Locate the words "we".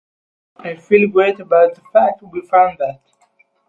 2.23-2.41